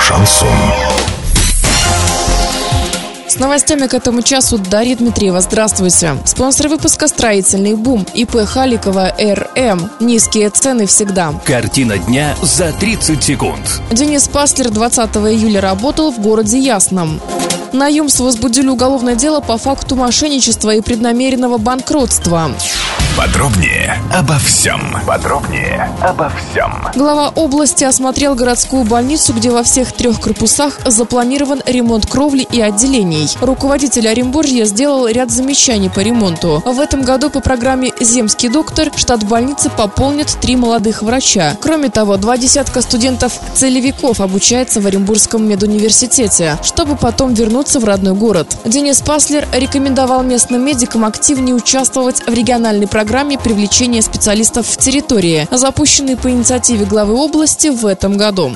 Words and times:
Шансон. 0.00 0.48
С 3.28 3.38
новостями 3.38 3.86
к 3.86 3.94
этому 3.94 4.22
часу 4.22 4.58
Дарья 4.58 4.96
Дмитриева. 4.96 5.40
Здравствуйте. 5.40 6.16
Спонсор 6.24 6.68
выпуска 6.68 7.08
«Строительный 7.08 7.74
бум» 7.74 8.06
ИП 8.14 8.44
Халикова 8.44 9.14
РМ. 9.18 9.90
Низкие 10.00 10.50
цены 10.50 10.86
всегда. 10.86 11.34
Картина 11.44 11.98
дня 11.98 12.34
за 12.42 12.72
30 12.72 13.22
секунд. 13.22 13.80
Денис 13.90 14.28
Паслер 14.28 14.70
20 14.70 15.16
июля 15.16 15.60
работал 15.60 16.12
в 16.12 16.20
городе 16.20 16.58
Ясном. 16.58 17.20
На 17.72 17.88
ЮМС 17.88 18.20
возбудили 18.20 18.68
уголовное 18.68 19.14
дело 19.14 19.40
по 19.40 19.56
факту 19.56 19.96
мошенничества 19.96 20.74
и 20.74 20.80
преднамеренного 20.82 21.58
банкротства. 21.58 22.50
Подробнее 23.16 24.02
обо 24.10 24.38
всем. 24.38 24.80
Подробнее 25.06 25.90
обо 26.00 26.30
всем. 26.30 26.72
Глава 26.96 27.28
области 27.28 27.84
осмотрел 27.84 28.34
городскую 28.34 28.84
больницу, 28.84 29.34
где 29.34 29.50
во 29.50 29.62
всех 29.62 29.92
трех 29.92 30.18
корпусах 30.18 30.80
запланирован 30.86 31.60
ремонт 31.66 32.06
кровли 32.06 32.46
и 32.50 32.60
отделений. 32.62 33.28
Руководитель 33.42 34.08
Оренбуржья 34.08 34.64
сделал 34.64 35.06
ряд 35.06 35.30
замечаний 35.30 35.90
по 35.90 36.00
ремонту. 36.00 36.62
В 36.64 36.80
этом 36.80 37.02
году 37.02 37.28
по 37.28 37.40
программе 37.40 37.92
«Земский 38.00 38.48
доктор» 38.48 38.90
штат 38.96 39.24
больницы 39.24 39.68
пополнит 39.68 40.28
три 40.40 40.56
молодых 40.56 41.02
врача. 41.02 41.54
Кроме 41.60 41.90
того, 41.90 42.16
два 42.16 42.38
десятка 42.38 42.80
студентов-целевиков 42.80 44.20
обучается 44.20 44.80
в 44.80 44.86
Оренбургском 44.86 45.46
медуниверситете, 45.46 46.56
чтобы 46.62 46.96
потом 46.96 47.34
вернуться 47.34 47.78
в 47.78 47.84
родной 47.84 48.14
город. 48.14 48.56
Денис 48.64 49.02
Паслер 49.02 49.46
рекомендовал 49.52 50.22
местным 50.22 50.64
медикам 50.64 51.04
активнее 51.04 51.54
участвовать 51.54 52.22
в 52.26 52.32
региональной 52.32 52.86
программе 52.86 53.01
программе 53.02 53.36
привлечения 53.36 54.00
специалистов 54.00 54.64
в 54.64 54.76
территории, 54.76 55.48
запущенной 55.50 56.16
по 56.16 56.30
инициативе 56.30 56.84
главы 56.84 57.14
области 57.14 57.66
в 57.66 57.84
этом 57.84 58.16
году. 58.16 58.52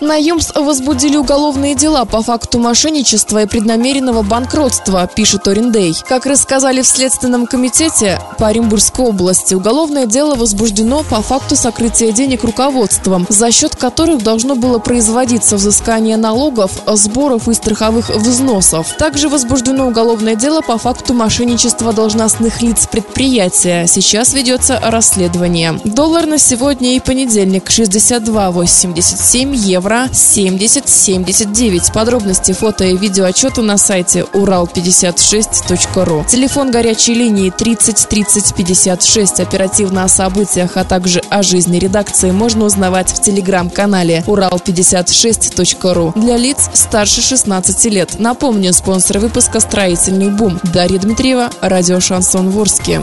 На 0.00 0.16
ЮМС 0.16 0.50
возбудили 0.54 1.18
уголовные 1.18 1.74
дела 1.74 2.06
по 2.06 2.22
факту 2.22 2.58
мошенничества 2.58 3.42
и 3.42 3.46
преднамеренного 3.46 4.22
банкротства, 4.22 5.06
пишет 5.06 5.46
Ориндей. 5.46 5.94
Как 6.08 6.24
рассказали 6.24 6.80
в 6.80 6.86
Следственном 6.86 7.46
комитете 7.46 8.18
по 8.38 8.46
Оренбургской 8.46 9.04
области, 9.04 9.54
уголовное 9.54 10.06
дело 10.06 10.36
возбуждено 10.36 11.02
по 11.02 11.20
факту 11.20 11.54
сокрытия 11.54 12.12
денег 12.12 12.44
руководством, 12.44 13.26
за 13.28 13.52
счет 13.52 13.76
которых 13.76 14.22
должно 14.22 14.54
было 14.54 14.78
производиться 14.78 15.56
взыскание 15.56 16.16
налогов, 16.16 16.70
сборов 16.86 17.48
и 17.48 17.52
страховых 17.52 18.08
взносов. 18.08 18.94
Также 18.96 19.28
возбуждено 19.28 19.86
уголовное 19.86 20.34
дело 20.34 20.62
по 20.62 20.78
факту 20.78 21.12
мошенничества 21.12 21.92
должностных 21.92 22.62
лиц 22.62 22.88
предприятия. 22.90 23.86
Сейчас 23.86 24.32
ведется 24.32 24.80
расследование. 24.82 25.78
Доллар 25.84 26.24
на 26.24 26.38
сегодня 26.38 26.96
и 26.96 27.00
понедельник 27.00 27.68
62,87 27.68 29.54
евро 29.54 29.89
евро 29.90 30.08
7079. 30.12 31.92
Подробности 31.92 32.52
фото 32.52 32.84
и 32.84 32.96
видео 32.96 33.24
отчета 33.24 33.62
на 33.62 33.76
сайте 33.76 34.20
урал56.ру. 34.20 36.24
Телефон 36.28 36.70
горячей 36.70 37.14
линии 37.14 37.50
30 37.50 38.08
30 38.08 38.54
56. 38.54 39.40
Оперативно 39.40 40.04
о 40.04 40.08
событиях, 40.08 40.76
а 40.76 40.84
также 40.84 41.20
о 41.30 41.42
жизни 41.42 41.78
редакции 41.78 42.30
можно 42.30 42.66
узнавать 42.66 43.10
в 43.10 43.20
телеграм-канале 43.20 44.22
урал56.ру 44.26 46.12
для 46.14 46.36
лиц 46.36 46.70
старше 46.72 47.20
16 47.20 47.84
лет. 47.86 48.18
Напомню, 48.18 48.72
спонсор 48.72 49.18
выпуска 49.18 49.60
«Строительный 49.60 50.30
бум». 50.30 50.60
Дарья 50.72 50.98
Дмитриева, 50.98 51.50
радио 51.60 52.00
«Шансон 52.00 52.50
Ворске». 52.50 53.02